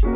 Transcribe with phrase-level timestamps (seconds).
[0.00, 0.08] Всем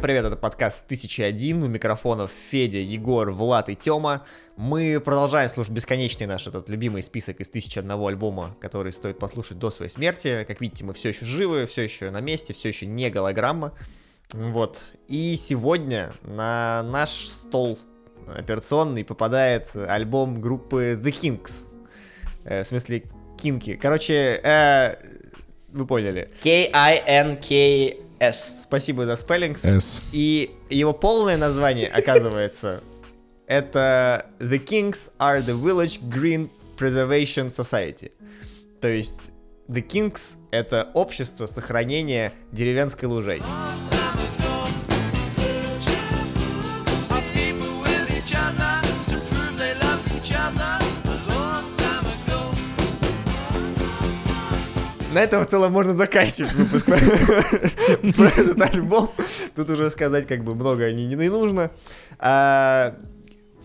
[0.00, 4.24] привет, это подкаст 1001, у микрофонов Федя, Егор, Влад и Тёма.
[4.56, 9.68] Мы продолжаем слушать бесконечный наш этот любимый список из 1001 альбома, который стоит послушать до
[9.68, 10.44] своей смерти.
[10.48, 13.74] Как видите, мы все еще живы, все еще на месте, все еще не голограмма.
[14.32, 14.94] Вот.
[15.08, 17.78] И сегодня на наш стол
[18.26, 21.71] операционный попадает альбом группы The Kings.
[22.44, 23.04] Э, в смысле,
[23.36, 23.74] Кинки.
[23.76, 24.94] Короче, э,
[25.72, 26.30] вы поняли.
[26.42, 27.94] K-I-N-K-S.
[28.58, 29.64] Спасибо за спеллингс.
[29.64, 30.02] S.
[30.12, 32.82] И его полное название, оказывается,
[33.46, 38.10] это The Kings are the Village Green Preservation Society.
[38.80, 39.32] То есть
[39.68, 43.44] The Kings— это общество сохранения деревенской лужайки.
[55.12, 56.86] На этом в целом можно заканчивать выпуск
[58.16, 59.10] про этот альбом.
[59.54, 61.70] Тут уже сказать как бы много не, не нужно.
[62.18, 62.94] А,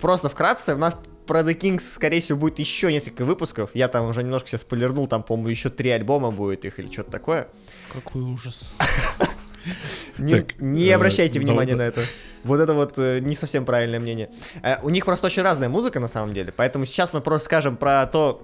[0.02, 3.71] Просто вкратце, у нас про The Kings, скорее всего, будет еще несколько выпусков.
[3.73, 7.11] Я там уже немножко сейчас спойлернул, там, по-моему, еще три альбома будет их или что-то
[7.11, 7.47] такое.
[7.91, 8.71] Какой ужас.
[10.17, 11.80] Не, Так, не э, обращайте да, внимания да.
[11.80, 12.02] на это.
[12.45, 14.30] Вот это вот э, не совсем правильное мнение.
[14.64, 17.75] Э, у них просто очень разная музыка на самом деле, поэтому сейчас мы просто скажем
[17.75, 18.41] про то,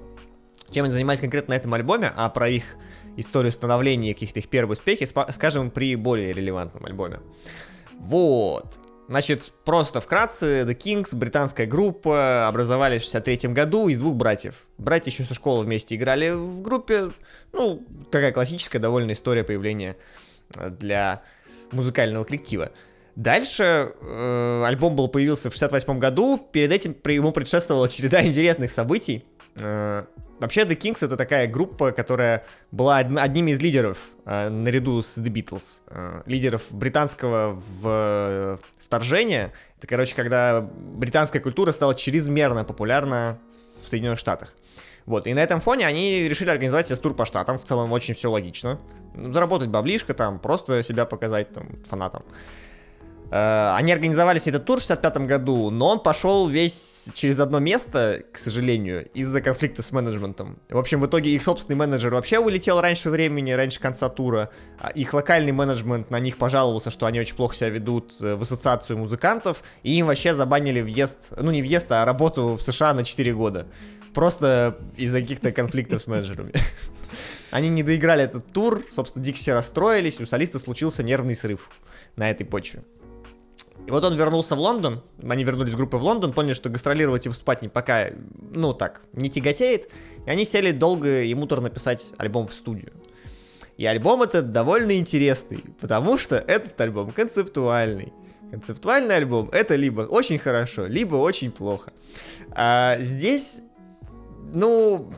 [0.70, 2.76] чем они занимались конкретно на этом альбоме, а про их
[3.18, 7.20] историю становления каких-то их первые успехи скажем при более релевантном альбоме.
[8.00, 8.80] Вот.
[9.10, 14.66] Значит, просто вкратце, The Kings, британская группа, образовались в 63 году из двух братьев.
[14.78, 17.12] Братья еще со школы вместе играли в группе,
[17.52, 19.98] ну, такая классическая довольно история появления
[20.56, 21.22] э, для
[21.72, 22.72] музыкального коллектива.
[23.16, 29.26] Дальше э, альбом был появился в 68 году, перед этим ему предшествовала череда интересных событий.
[29.60, 30.06] Э,
[30.40, 35.18] вообще The Kings это такая группа, которая была од- одним из лидеров э, наряду с
[35.18, 39.52] The Beatles, э, лидеров британского в, вторжения.
[39.78, 43.40] Это, короче, когда британская культура стала чрезмерно популярна
[43.84, 44.54] в Соединенных Штатах.
[45.06, 48.14] Вот, и на этом фоне они решили организовать себе тур по штатам, в целом очень
[48.14, 48.80] все логично.
[49.16, 52.24] Заработать баблишко там, просто себя показать там фанатам.
[53.34, 57.58] Э, Они организовали себе этот тур в 65 году, но он пошел весь через одно
[57.58, 60.60] место, к сожалению, из-за конфликта с менеджментом.
[60.70, 64.52] В общем, в итоге их собственный менеджер вообще улетел раньше времени, раньше конца тура.
[64.78, 68.44] а Их локальный менеджмент на них пожаловался, что они очень плохо себя ведут э, в
[68.44, 73.04] ассоциацию музыкантов, и им вообще забанили въезд, ну не въезд, а работу в США на
[73.04, 73.66] 4 года.
[74.14, 76.54] Просто из-за каких-то конфликтов с менеджерами.
[77.50, 81.72] Они не доиграли этот тур, собственно, дико все расстроились, у солиста случился нервный срыв
[82.16, 82.84] на этой почве.
[83.86, 87.30] И вот он вернулся в Лондон, они вернулись группы в Лондон, поняли, что гастролировать и
[87.30, 88.12] выступать не пока,
[88.54, 89.90] ну так, не тяготеет,
[90.26, 92.94] и они сели долго и муторно писать альбом в студию.
[93.78, 98.14] И альбом этот довольно интересный, потому что этот альбом концептуальный.
[98.52, 101.92] Концептуальный альбом это либо очень хорошо, либо очень плохо.
[102.52, 103.64] А здесь,
[104.54, 105.12] ну,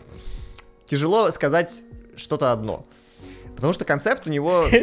[0.86, 1.84] тяжело сказать
[2.16, 2.88] что-то одно.
[3.56, 4.68] Потому что концепт у него...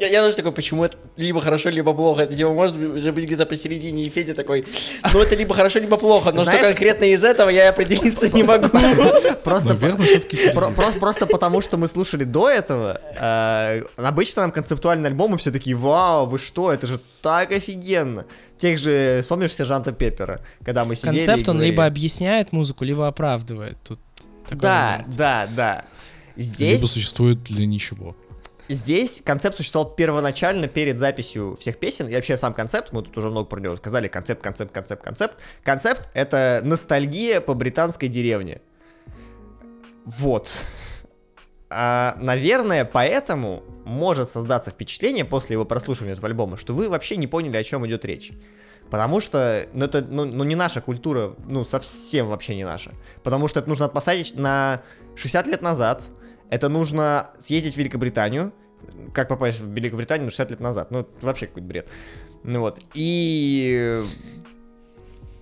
[0.00, 2.22] Я, я тоже такой, почему это либо хорошо, либо плохо.
[2.22, 4.64] Это типа может быть, уже быть где-то посередине, и Федя такой,
[5.14, 6.32] ну это либо хорошо, либо плохо.
[6.32, 8.68] Но Знаешь- что конкретно из этого я определиться не могу.
[9.44, 9.76] Просто,
[10.54, 15.52] Про- просто, просто потому, что мы слушали до этого, э, обычно нам концептуальные альбомы все
[15.52, 18.24] такие, вау, вы что, это же так офигенно.
[18.56, 23.06] Тех же, вспомнишь Сержанта Пеппера, когда мы сидели Концепт, он говорили- либо объясняет музыку, либо
[23.06, 23.76] оправдывает.
[23.84, 24.00] Тут
[24.46, 25.16] такой Да, момент.
[25.16, 25.84] да, да.
[26.36, 28.16] Либо Здесь, существует для ничего.
[28.68, 32.08] здесь концепт существовал первоначально перед записью всех песен.
[32.08, 35.38] И вообще сам концепт, мы тут уже много про него сказали, концепт, концепт, концепт, концепт.
[35.62, 38.60] Концепт— это ностальгия по британской деревне.
[40.04, 40.48] Вот.
[41.70, 47.26] А, наверное, поэтому может создаться впечатление после его прослушивания этого альбома, что вы вообще не
[47.26, 48.32] поняли, о чем идет речь.
[48.90, 52.92] Потому что, ну, это, ну, ну, не наша культура, ну, совсем вообще не наша.
[53.22, 54.82] Потому что это нужно отпосадить на
[55.16, 56.10] 60 лет назад.
[56.52, 58.52] Это нужно съездить в Великобританию.
[59.14, 60.90] Как попасть в Великобританию 60 лет назад?
[60.90, 61.88] Ну, это вообще какой-то бред.
[62.42, 62.78] Ну вот.
[62.92, 64.02] И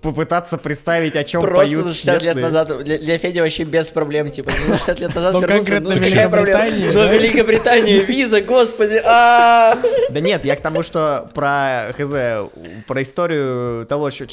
[0.01, 2.45] попытаться представить, о чем Просто поют ну, 60 лет местные.
[2.45, 5.95] назад для, для Феди вообще без проблем, типа, ну, 60 лет назад Но вернулся, конкретно
[5.95, 6.65] ну, какая проблема?
[6.65, 7.13] Великобритания, Ну?
[7.13, 9.77] Великобритания, виза, господи, а
[10.11, 12.13] Да нет, я к тому, что про, хз,
[12.87, 14.25] про историю того, что...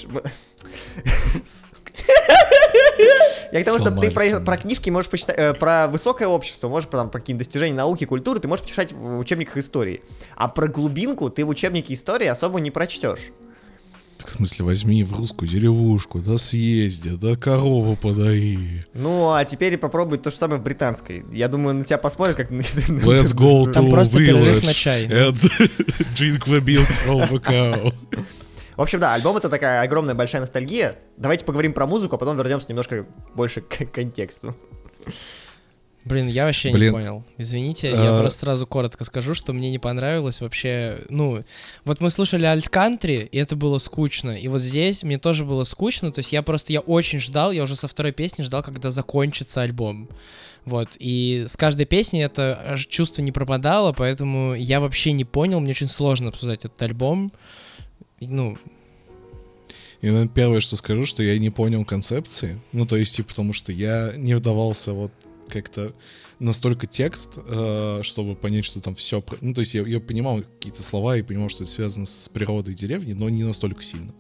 [3.52, 6.88] Я к тому, что ты про, про книжки можешь почитать, э, про высокое общество, можешь
[6.88, 10.02] про, там, про какие-то достижения науки, культуры, ты можешь почитать в учебниках истории.
[10.36, 13.30] А про глубинку ты в учебнике истории особо не прочтешь.
[14.24, 18.84] В смысле, возьми в русскую деревушку, да съезди, да корову подай.
[18.92, 21.24] Ну, а теперь попробуй то же самое в британской.
[21.32, 22.50] Я думаю, на тебя посмотрят, как...
[22.50, 25.06] на- Let's go to Там просто village на чай.
[25.06, 25.32] and
[26.16, 27.94] drink the milk from the cow.
[28.78, 30.94] В общем, да, альбом это такая огромная большая ностальгия.
[31.16, 34.54] Давайте поговорим про музыку, а потом вернемся немножко больше к контексту.
[36.04, 36.92] Блин, я вообще не Блин.
[36.92, 37.25] понял.
[37.38, 38.20] Извините, я А.
[38.20, 41.04] просто сразу коротко скажу, что мне не понравилось вообще.
[41.08, 41.42] Ну,
[41.84, 44.38] вот мы слушали Alt Country, и это было скучно.
[44.38, 46.12] И вот здесь мне тоже было скучно.
[46.12, 49.60] То есть я просто, я очень ждал, я уже со второй песни ждал, когда закончится
[49.60, 50.08] альбом.
[50.64, 55.72] Вот, и с каждой песней это чувство не пропадало, поэтому я вообще не понял, мне
[55.72, 57.32] очень сложно обсуждать этот альбом.
[58.20, 58.56] И, Ну,
[60.00, 62.60] И, наверное, первое, что скажу, что я не понял концепции.
[62.72, 65.12] Ну, то есть, типа, потому что я не вдавался вот
[65.48, 65.94] как-то
[66.38, 69.24] настолько текст, э, чтобы понять, что там все...
[69.40, 72.74] Ну, то есть я, я понимал какие-то слова и понимал, что это связано с природой
[72.74, 74.14] деревни, но не настолько сильно.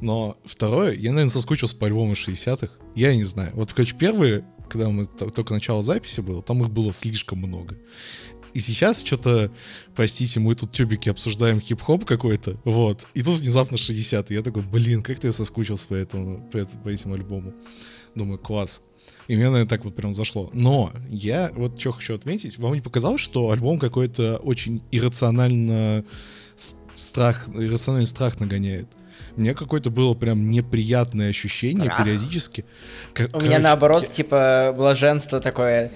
[0.00, 2.68] Но второе, я, наверное, соскучился по альбому 60-х.
[2.94, 3.52] Я не знаю.
[3.54, 7.76] Вот, короче, первые, когда мы только начало записи было, там их было слишком много.
[8.54, 9.50] И сейчас что-то,
[9.96, 14.62] простите, мы тут тюбики обсуждаем хип-хоп какой-то, вот, и тут внезапно 60 и я такой,
[14.62, 17.52] блин, как-то я соскучился по этому, по, по этим альбому.
[18.14, 18.82] Думаю, класс.
[19.26, 20.50] И мне, наверное, так вот прям зашло.
[20.52, 26.04] Но я вот что хочу отметить, вам не показалось, что альбом какой-то очень иррационально
[26.94, 28.86] страх, иррациональный страх нагоняет?
[29.36, 32.04] Мне какое-то было прям неприятное ощущение Страх?
[32.04, 32.64] периодически.
[33.12, 35.90] Как- У меня короче, наоборот, типа, блаженство такое.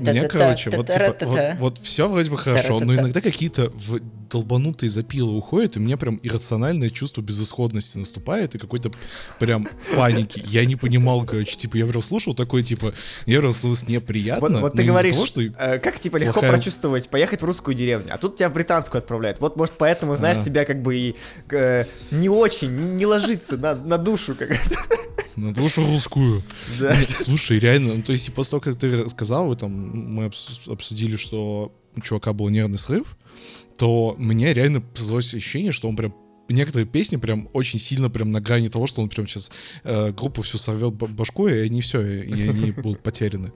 [0.00, 4.00] Мне, короче, вот, типа, вот, все вроде бы хорошо, но иногда какие-то в
[4.32, 8.90] долбанутые запилы уходят, и у меня прям иррациональное чувство безысходности наступает, и какой-то
[9.38, 10.42] прям паники.
[10.46, 12.92] Я не понимал, короче, типа, я прям слушал такой, типа,
[13.26, 15.40] я прям слышал неприятно, Вот, вот но ты говоришь, того, что...
[15.42, 18.98] э, как типа легко плохая- прочувствовать, поехать в русскую деревню, а тут тебя в британскую
[18.98, 19.40] отправляют.
[19.40, 20.44] Вот, может, поэтому, знаешь, Ага.
[20.46, 21.14] тебя как бы и
[21.50, 24.34] э, не очень, не ложится на, на душу.
[24.34, 24.50] Как...
[25.36, 26.42] На душу русскую.
[26.78, 26.94] Да.
[26.94, 30.24] Нет, Слушай, реально, ну, то есть, и после того, как ты рассказал, вы там, мы
[30.26, 33.16] обс- обсудили, что у чувака был нервный срыв,
[33.76, 36.14] то мне реально создалось ощущение, что он прям
[36.48, 39.50] некоторые песни прям очень сильно прям на грани того, что он прям сейчас
[39.84, 43.52] э, группу всю сорвет б- башкой, и они все, и, и они будут потеряны.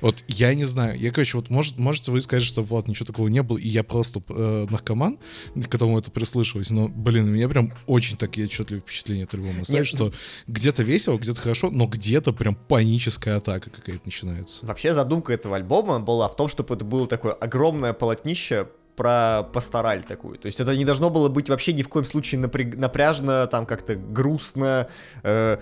[0.00, 3.28] Вот я не знаю, я, короче, вот может, можете вы сказать, что вот ничего такого
[3.28, 5.18] не было, и я просто э, наркоман,
[5.54, 9.62] к которому это прислышалось, но, блин, у меня прям очень такие отчетливые впечатления от альбома
[9.68, 9.86] Нет.
[9.86, 10.12] что
[10.46, 14.66] где-то весело, где-то хорошо, но где-то прям паническая атака какая-то начинается.
[14.66, 20.02] Вообще задумка этого альбома была в том, чтобы это было такое огромное полотнище про пастораль
[20.02, 20.38] такую.
[20.38, 23.66] То есть это не должно было быть вообще ни в коем случае напряг- напряжно, там
[23.66, 24.88] как-то грустно,
[25.22, 25.58] э,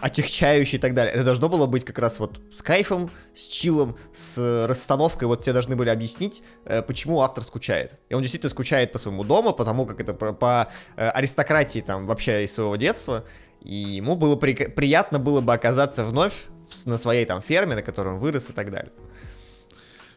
[0.00, 1.14] отягчающе и так далее.
[1.14, 5.28] Это должно было быть как раз вот с кайфом, с чилом, с расстановкой.
[5.28, 7.98] Вот тебе должны были объяснить, э, почему автор скучает.
[8.08, 12.06] И он действительно скучает по своему дому, потому как это по, по, э, аристократии там
[12.06, 13.24] вообще из своего детства.
[13.60, 16.46] И ему было при- приятно было бы оказаться вновь
[16.86, 18.92] на своей там ферме, на которой он вырос и так далее.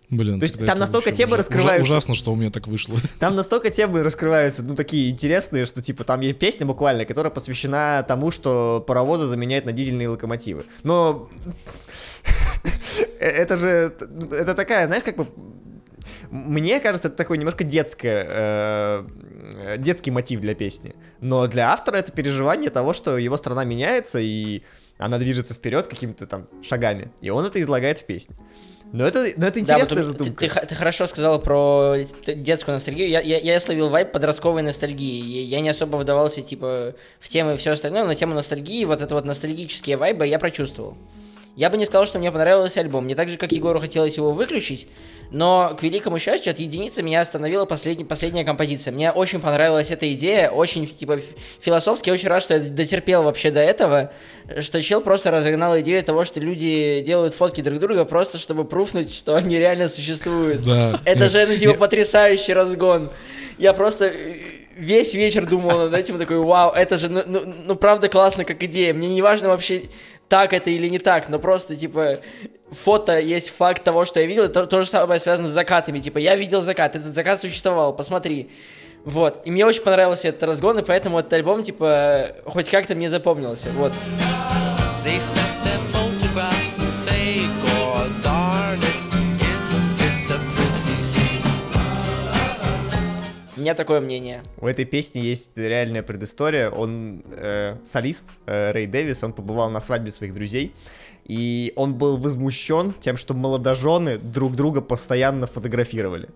[0.09, 1.83] Блин, То есть там настолько темы ужа- раскрываются.
[1.91, 2.97] Ужасно, что у меня так вышло.
[3.19, 8.05] Там настолько темы раскрываются, ну, такие интересные, что, типа, там есть песня буквально, которая посвящена
[8.07, 10.65] тому, что паровозы заменяют на дизельные локомотивы.
[10.83, 11.29] Но
[13.19, 13.93] э, это же,
[14.31, 15.27] это такая, знаешь, как бы,
[16.31, 19.07] мне кажется, это такой немножко детское, э,
[19.77, 20.95] детский мотив для песни.
[21.19, 24.63] Но для автора это переживание того, что его страна меняется, и
[24.97, 27.11] она движется вперед какими-то там шагами.
[27.19, 28.37] И он это излагает в песне.
[28.93, 30.39] Но это, но это Да, интересная вот ты- задумка.
[30.39, 31.95] Ты, х- ты хорошо сказал про
[32.25, 33.09] детскую ностальгию.
[33.09, 35.41] Я, я, я словил вайп подростковой ностальгии.
[35.43, 39.13] Я не особо вдавался, типа, в темы и все остальное, но тему ностальгии, вот это
[39.13, 40.95] вот ностальгические вайбы я прочувствовал.
[41.57, 43.07] Я бы не сказал, что мне понравился альбом.
[43.07, 44.87] Не так же, как Егору хотелось его выключить,
[45.31, 48.93] но, к великому счастью, от единицы меня остановила последний, последняя композиция.
[48.93, 51.19] Мне очень понравилась эта идея, очень, типа,
[51.59, 52.09] философски.
[52.09, 54.11] Я очень рад, что я дотерпел вообще до этого,
[54.59, 59.11] что чел просто разогнал идею того, что люди делают фотки друг друга просто, чтобы пруфнуть,
[59.11, 60.63] что они реально существуют.
[60.63, 61.01] Да.
[61.05, 63.09] Это же, ну, типа, потрясающий разгон.
[63.57, 64.13] Я просто э,
[64.77, 68.61] весь вечер думал над этим, такой, вау, это же, ну, ну, ну, правда классно как
[68.63, 68.93] идея.
[68.93, 69.83] Мне не важно вообще,
[70.29, 72.19] так это или не так, но просто, типа,
[72.71, 75.99] фото есть факт того, что я видел, то, то же самое связано с закатами.
[75.99, 78.49] Типа, я видел закат, этот закат существовал, посмотри.
[79.05, 83.09] Вот, и мне очень понравился этот разгон, и поэтому этот альбом, типа, хоть как-то мне
[83.09, 83.93] запомнился, вот.
[85.05, 85.17] They
[93.67, 94.41] меня такое мнение.
[94.61, 96.69] У этой песни есть реальная предыстория.
[96.69, 100.73] Он э, солист э, Рэй Дэвис, он побывал на свадьбе своих друзей.
[101.25, 106.29] И он был возмущен тем, что молодожены друг друга постоянно фотографировали.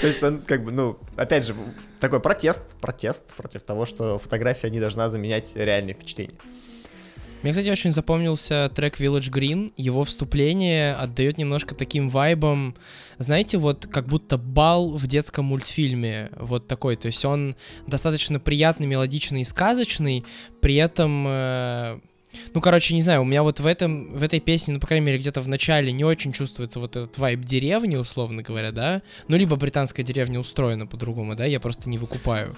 [0.00, 1.54] То есть он как бы, ну, опять же,
[2.00, 6.36] такой протест, протест против того, что фотография не должна заменять реальные впечатления.
[7.42, 9.72] Мне, кстати, очень запомнился трек Village Green.
[9.76, 12.76] Его вступление отдает немножко таким вайбом,
[13.18, 16.30] знаете, вот как будто бал в детском мультфильме.
[16.36, 16.96] Вот такой.
[16.96, 17.56] То есть он
[17.86, 20.24] достаточно приятный, мелодичный и сказочный,
[20.60, 21.24] при этом...
[21.26, 21.98] э,
[22.54, 25.06] ну, короче, не знаю, у меня вот в, этом, в этой песне, ну, по крайней
[25.06, 29.02] мере, где-то в начале не очень чувствуется вот этот вайб деревни, условно говоря, да?
[29.28, 31.44] Ну, либо британская деревня устроена по-другому, да?
[31.44, 32.56] Я просто не выкупаю.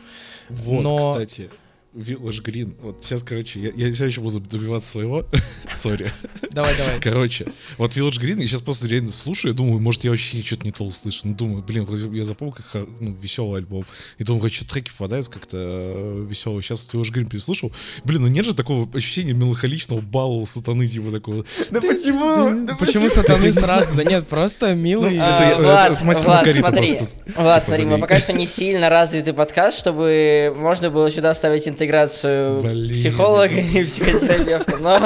[0.49, 1.50] Вот, Но- кстати,
[1.95, 2.75] Village Green.
[2.81, 5.25] Вот сейчас, короче, я, я все еще буду добиваться своего.
[5.73, 6.11] Сори.
[6.51, 7.01] Давай, давай.
[7.01, 7.47] Короче,
[7.79, 10.73] вот Village Green, я сейчас просто реально слушаю, и думаю, может, я вообще что-то не
[10.73, 11.21] то услышу.
[11.25, 13.87] Ну, думаю, блин, вроде я запомнил, как ну, веселый альбом.
[14.19, 16.63] И думаю, что треки попадаются как-то э, веселые.
[16.63, 17.73] Сейчас вот Village Green переслушал.
[18.05, 21.45] Блин, ну нет же такого ощущения меланхоличного балла сатаны, типа такого.
[21.71, 22.67] Да почему?
[22.67, 23.97] Да Почему сатаны сразу?
[23.97, 25.17] Да нет, просто милый.
[25.17, 28.89] Ну, А, это я- Влад, смотри, просто, Влад, типа, смотри, мы пока что не сильно
[28.89, 34.79] развитый подкаст, чтобы можно было сюда ставить интеграцию Блин, психолога я и психотерапевта.
[34.79, 34.97] Но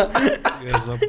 [0.70, 1.08] Я забыл,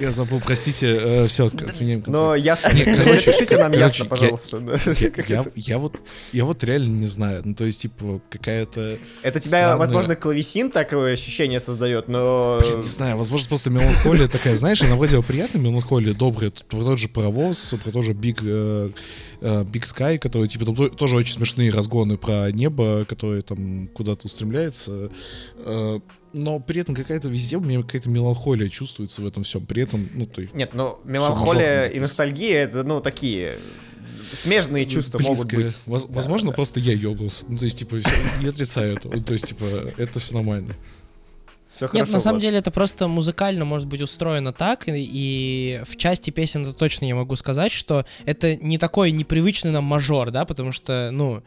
[0.00, 2.02] я забыл, простите, все, отменяем.
[2.06, 2.72] Но ясно.
[2.72, 4.58] Не, короче, Напишите нам короче, ясно, я- пожалуйста.
[4.58, 4.76] да.
[5.28, 5.96] Я, я вот,
[6.32, 7.42] я вот реально не знаю.
[7.44, 8.98] Ну, то есть, типа, какая-то...
[9.22, 12.58] Это тебя, странная- возможно, клавесин такое ощущение создает, но...
[12.60, 16.80] Блин, не знаю, возможно, просто меланхолия такая, знаешь, она вроде бы приятная меланхолия, добрая, про
[16.80, 18.90] тот же паровоз, про тот же э, э,
[19.40, 24.26] Big Sky, который, типа, там то- тоже очень смешные разгоны про небо, которое там куда-то
[24.26, 25.10] устремляется,
[25.58, 26.00] Э,
[26.32, 30.08] но при этом какая-то везде у меня какая-то меланхолия чувствуется в этом всем, при этом,
[30.14, 30.54] ну, есть...
[30.54, 33.58] Нет, ну, меланхолия и ностальгия, это, ну, такие
[34.32, 35.62] смежные чувства могут близкое.
[35.64, 35.86] быть.
[35.86, 36.54] Воз- Да, возможно, да.
[36.54, 37.44] просто я ебнулся.
[37.48, 37.96] Ну, то есть, типа,
[38.42, 39.14] не отрицаю этого.
[39.16, 39.64] Ну, То есть, типа,
[39.96, 40.74] это все нормально.
[41.78, 42.42] Всё Нет, хорошо, на самом Влад.
[42.42, 47.04] деле это просто музыкально может быть устроено так, и, и в части песен это точно
[47.04, 51.44] я могу сказать, что это не такой непривычный нам мажор, да, потому что, ну,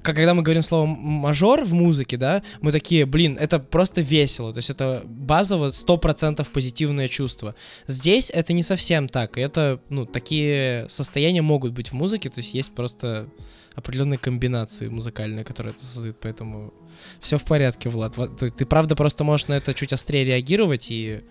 [0.00, 4.54] как когда мы говорим слово мажор в музыке, да, мы такие, блин, это просто весело,
[4.54, 7.54] то есть это базово 100% позитивное чувство.
[7.86, 12.54] Здесь это не совсем так, это, ну, такие состояния могут быть в музыке, то есть
[12.54, 13.26] есть просто
[13.74, 16.72] определенные комбинации музыкальные, которые это создают, поэтому
[17.20, 18.16] все в порядке, Влад.
[18.38, 21.22] Ты правда просто можешь на это чуть острее реагировать, и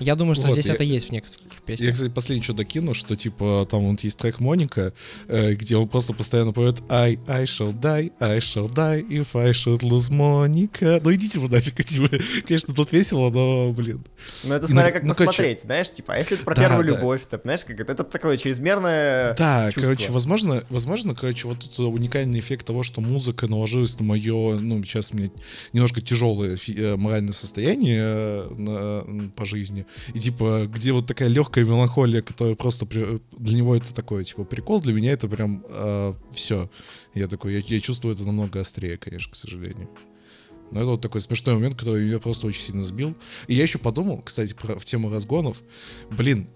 [0.00, 1.94] я думаю, что Вот, здесь я- это есть в нескольких Я, песнях.
[1.94, 4.92] кстати, последнее что докину, что, типа, там вот есть трек Моника,
[5.28, 9.50] э, где он просто постоянно поет I, I shall die, I shall die if I
[9.52, 11.00] should lose Monica.
[11.02, 12.08] Ну идите вы нафиг, типа,
[12.46, 14.04] конечно, тут весело, но, блин.
[14.44, 16.86] Ну, это смотря как ну, короче- посмотреть, знаешь, типа, а если это про Да, первую
[16.86, 16.96] да.
[16.96, 19.82] любовь, то, знаешь, как это, это такое чрезмерное Да, чувство.
[19.92, 24.82] короче, возможно, возможно, короче, вот тут уникальный эффект того, что музыка наложилась на мое, ну,
[24.84, 25.30] сейчас у меня
[25.72, 29.85] немножко тяжелое э, моральное состояние э, на- по жизни.
[30.14, 34.44] И, типа, где вот такая легкая меланхолия, которая просто при- для него это такой, типа,
[34.44, 35.64] прикол, для меня это прям
[36.32, 36.70] все.
[37.14, 39.88] Я такой, я, я чувствую это намного острее, конечно, к сожалению.
[40.72, 43.16] Но это вот такой смешной момент, который меня просто очень сильно сбил.
[43.46, 45.62] И я еще подумал, кстати, про, в тему разгонов.
[46.10, 46.48] Блин,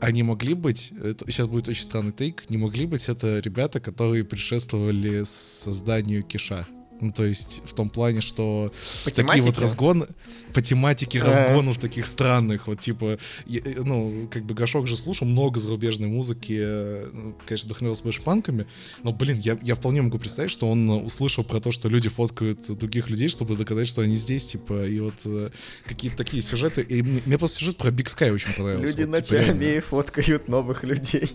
[0.00, 4.22] они могли быть, это сейчас будет очень странный тейк, не могли быть это ребята, которые
[4.22, 6.66] предшествовали созданию Киша.
[7.00, 8.72] Ну, то есть, в том плане, что
[9.04, 9.60] По такие вот тематике?
[9.62, 10.06] разгоны,
[10.52, 11.28] по тематике Ага.
[11.28, 16.08] разгонов таких странных, вот типа, я- э, ну, как бы Гашок же слушал много зарубежной
[16.08, 18.66] музыки, э, ну, конечно, вдохновился больше панками,
[19.04, 22.08] но, блин, я, я вполне могу представить, что он э, услышал про то, что люди
[22.08, 25.50] фоткают других людей, чтобы доказать, что они здесь, типа, и вот э,
[25.86, 28.86] какие-то такие сюжеты, и мне, мне просто сюжет про Big Sky очень понравился.
[28.96, 31.30] Люди вот, типа, ночами фоткают новых людей.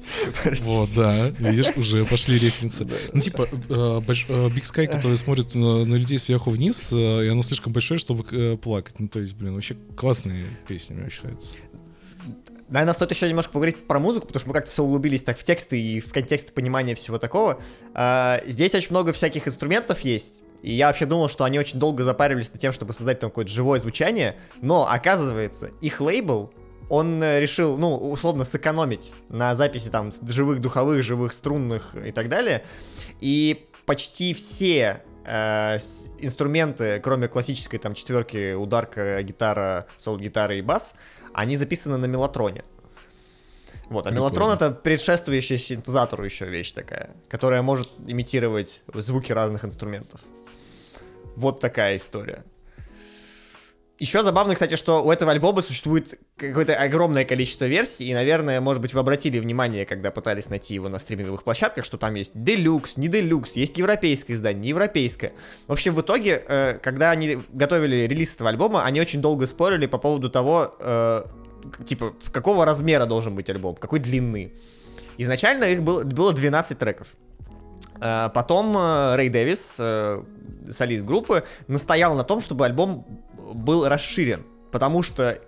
[0.64, 2.88] Вот, да, видишь, уже пошли референсы.
[3.14, 4.00] Ну, типа, э, э,
[4.50, 8.26] Big Sky, который смотрит на, на людей сверху вниз, э, и оно слишком большое, чтобы
[8.32, 8.96] э, плакать.
[9.00, 11.56] Ну, то есть, блин, вообще классные песни, мне очень нравятся.
[12.70, 15.44] Наверное, стоит еще немножко поговорить про музыку, потому что мы как-то все углубились так в
[15.44, 17.62] тексты и в контексты понимания всего такого.
[17.94, 20.42] А, Здесь очень много всяких инструментов есть.
[20.64, 23.52] И я вообще думал, что они очень долго запаривались над тем, чтобы создать там какое-то
[23.52, 24.38] живое звучание.
[24.62, 26.52] Но, оказывается, их лейбл,
[26.90, 32.30] он э, решил, ну, условно, сэкономить на записи там живых духовых, живых струнных и так
[32.30, 32.64] далее.
[33.20, 40.96] И почти все инструменты, кроме классической там четверки, ударка, гитара, соло-гитара и бас,
[41.34, 42.64] они записаны на мелатроне.
[43.90, 44.16] Вот, а Прикольно.
[44.16, 50.22] мелатрон это предшествующая синтезатору еще вещь такая, которая может имитировать звуки разных инструментов.
[51.36, 52.44] Вот такая история.
[54.04, 58.82] Еще забавно, кстати, что у этого альбома существует какое-то огромное количество версий, и, наверное, может
[58.82, 62.98] быть, вы обратили внимание, когда пытались найти его на стриминговых площадках, что там есть делюкс,
[62.98, 65.32] не делюкс, есть европейское издание, не европейское.
[65.68, 69.86] В общем, в итоге, э, когда они готовили релиз этого альбома, они очень долго спорили
[69.86, 71.24] по поводу того, э,
[71.86, 74.52] типа, какого размера должен быть альбом, какой длины.
[75.18, 77.08] Изначально их было, было 12 треков.
[78.02, 78.76] Э, Потом
[79.16, 79.80] Рэй Дэвис,
[80.70, 83.06] солист группы, настоял на том, чтобы альбом
[83.54, 85.40] был расширен, потому что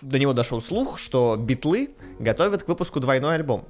[0.00, 3.66] до него дошел слух, что битлы готовят к выпуску двойной альбом.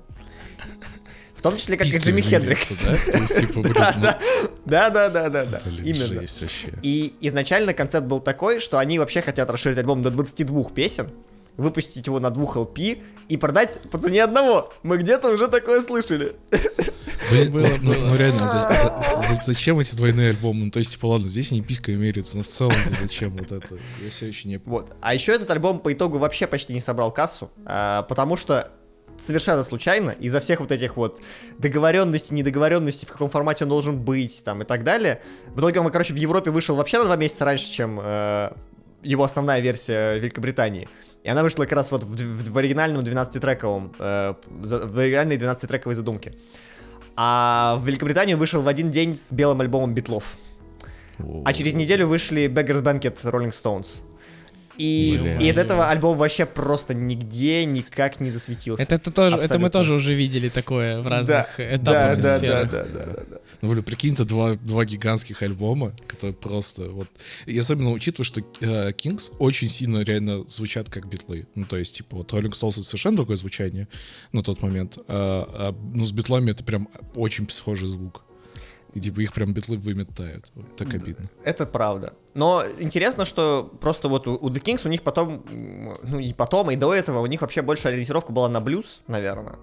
[1.34, 2.82] В том числе, как и Джимми Хендрикс.
[2.84, 3.26] да?
[3.26, 3.62] Типа,
[4.64, 6.24] Да, да, да, да, да, Именно.
[6.82, 11.10] И изначально концепт был такой, что они вообще хотят расширить альбом до 22 песен,
[11.56, 14.72] выпустить его на двух LP и продать по цене одного.
[14.82, 16.36] Мы где-то уже такое слышали.
[17.30, 18.06] Блин, Было, ну, было.
[18.08, 20.66] ну реально, за- за- за- зачем эти двойные альбомы?
[20.66, 23.76] Ну, то есть, типа, ладно, здесь они писькой меряются, но в целом зачем вот это?
[24.02, 24.58] Я все еще не...
[24.64, 24.94] Вот.
[25.00, 28.70] А еще этот альбом по итогу вообще почти не собрал кассу, а, потому что
[29.18, 31.20] совершенно случайно из-за всех вот этих вот
[31.58, 35.22] договоренностей, недоговоренностей, в каком формате он должен быть, там и так далее.
[35.54, 38.50] В итоге он, короче, в Европе вышел вообще на два месяца раньше, чем э,
[39.02, 40.88] его основная версия в Великобритании.
[41.22, 45.94] И она вышла как раз вот в, в- в оригинальном 12-трековом, э, в оригинальной 12-трековой
[45.94, 46.34] задумке.
[47.16, 50.36] А в Великобритании он вышел в один день с белым альбомом Битлов.
[51.44, 54.02] А через неделю вышли Beggars Banquet Rolling Stones.
[54.78, 58.82] И, и из этого альбом вообще просто нигде никак не засветился.
[58.82, 62.28] Это, это тоже, это мы тоже уже видели такое в разных да, этапах и да,
[62.30, 62.70] да, сферах.
[62.70, 63.38] да, да, да, да.
[63.62, 67.08] Ну, блин, прикинь-то два, два гигантских альбома, которые просто вот...
[67.46, 71.46] И особенно учитывая, что э, Kings очень сильно реально звучат как битлы.
[71.54, 73.86] Ну, то есть, типа, вот Rolling Stones это совершенно другое звучание
[74.32, 74.98] на тот момент.
[75.06, 78.24] А, а, ну, с битлами это прям очень схожий звук.
[78.94, 80.50] И, типа, их прям битлы выметают.
[80.56, 81.30] Вот так обидно.
[81.44, 82.14] Это правда.
[82.34, 85.44] Но интересно, что просто вот у, у The Kings у них потом,
[86.02, 89.56] ну и потом, и до этого у них вообще больше ориентировка была на блюз, наверное.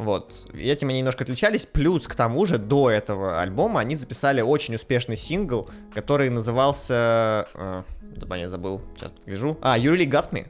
[0.00, 0.46] Вот.
[0.54, 1.66] Этим они немножко отличались.
[1.66, 7.46] Плюс, к тому же, до этого альбома они записали очень успешный сингл, который назывался...
[7.54, 7.82] Э,
[8.14, 9.58] название забыл, сейчас подгляжу.
[9.60, 10.46] А, You Really Got Me.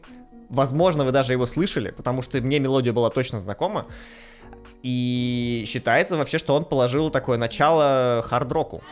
[0.51, 3.87] Возможно, вы даже его слышали, потому что мне мелодия была точно знакома.
[4.85, 8.85] И считается вообще, что он положил такое начало хард-року.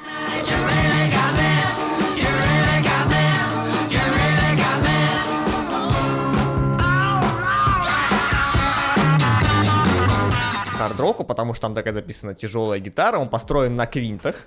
[10.99, 14.47] Хард-року, потому что там такая записана тяжелая гитара, он построен на квинтах.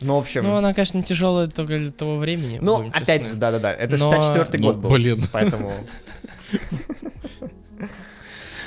[0.00, 0.44] Ну, в общем...
[0.44, 2.58] Ну, она, конечно, тяжелая только для того времени.
[2.62, 3.32] Ну, опять честны.
[3.32, 4.90] же, да-да-да, это Но- 64-й год Ну, был.
[4.90, 5.24] блин.
[5.32, 5.72] Поэтому...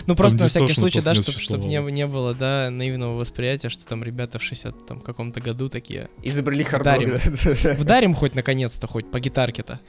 [0.08, 4.04] Ну, просто на всякий случай, да, чтобы не, не было, да, наивного восприятия, что там
[4.04, 6.10] ребята в 60 там, каком-то году такие.
[6.24, 7.22] Изобрели хард-рок.
[7.78, 9.80] Вдарим хоть наконец-то, хоть по гитарке-то.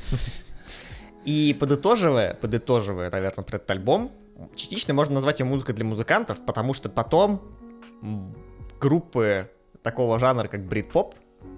[1.24, 4.12] И подытоживая, подытоживая, наверное, про этот альбом,
[4.54, 7.42] частично можно назвать его музыкой для музыкантов, потому что потом
[8.80, 9.50] группы
[9.82, 11.14] такого жанра, как брит-поп,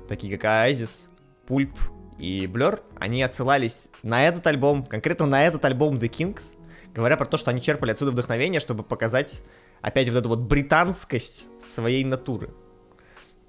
[0.09, 1.09] такие как Oasis,
[1.47, 1.77] Pulp
[2.19, 6.57] и Blur, они отсылались на этот альбом, конкретно на этот альбом The Kings,
[6.95, 9.45] говоря про то, что они черпали отсюда вдохновение, чтобы показать
[9.81, 12.51] опять вот эту вот британскость своей натуры.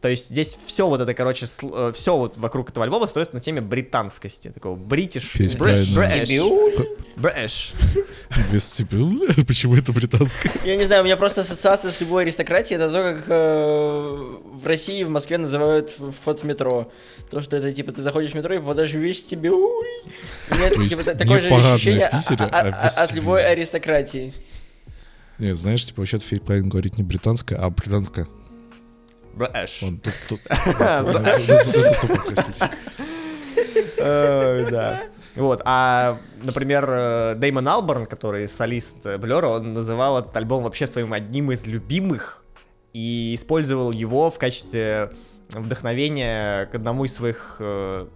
[0.05, 3.59] То есть здесь все вот это, короче, все вот вокруг этого альбома строится на теме
[3.59, 5.33] британскости, такого бритиш.
[7.15, 7.73] Брэш.
[8.51, 9.33] Вестибюль?
[9.47, 10.51] Почему это британское?
[10.63, 14.67] Я не знаю, у меня просто ассоциация с любой аристократией, это то, как э, в
[14.67, 16.91] России, в Москве называют вход в метро.
[17.31, 19.87] То, что это типа ты заходишь в метро и попадаешь в вестибюль.
[20.51, 24.31] У меня типа, такое же ощущение Питере, а- а- а от любой аристократии.
[25.39, 28.27] Нет, знаешь, типа, вообще Фейт правильно говорить не британская, а британская.
[33.97, 35.03] Э, Да.
[35.35, 40.87] Вот, а, например, э, Дэймон Алборн, который солист э, Блера, он называл этот альбом вообще
[40.87, 42.45] своим одним из любимых
[42.93, 45.11] и использовал его в качестве
[45.49, 48.07] вдохновения к одному из своих, э,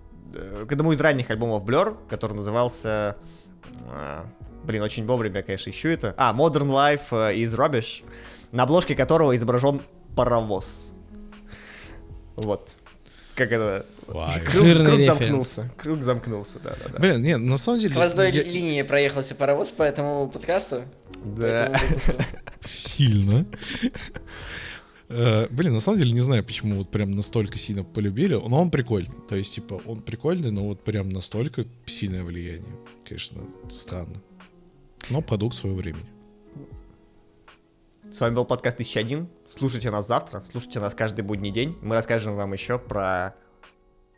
[0.65, 3.17] к одному из ранних альбомов Blur, который назывался,
[4.63, 8.05] блин, очень вовремя, конечно, ищу это, а, Modern Life is Rubbish,
[8.53, 9.81] на обложке которого изображен
[10.15, 10.93] паровоз.
[12.45, 12.75] Вот.
[13.35, 13.85] Как это?
[14.07, 14.31] Вау.
[14.45, 15.05] Круг, Жирный круг референс.
[15.19, 15.71] замкнулся.
[15.77, 16.99] Круг замкнулся, да, да, да.
[16.99, 17.93] Блин, нет, на самом деле...
[17.93, 20.83] Хвостной я- линии проехался паровоз по этому подкасту.
[21.13, 21.65] по Да.
[21.67, 22.19] этому.
[22.65, 23.45] Сильно.
[25.07, 28.69] Э, Блин, на самом деле не знаю, почему вот прям настолько сильно полюбили, но он
[28.71, 29.15] прикольный.
[29.27, 32.75] То есть, типа, он прикольный, но вот прям настолько сильное влияние.
[33.07, 34.15] Конечно, странно.
[35.09, 36.05] Но продукт своего времени.
[38.11, 39.29] С вами был подкаст 1001.
[39.47, 41.77] Слушайте нас завтра, слушайте нас каждый будний день.
[41.83, 43.35] Мы расскажем вам еще про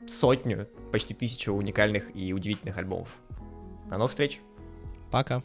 [0.07, 3.09] сотню, почти тысячу уникальных и удивительных альбомов.
[3.89, 4.39] До новых встреч!
[5.11, 5.43] Пока.